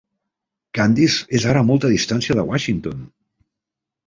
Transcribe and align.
Candice 0.77 1.27
és 1.41 1.45
ara 1.51 1.63
a 1.65 1.67
molt 1.67 1.85
distància 1.93 2.37
de 2.41 2.47
Washington! 2.49 3.05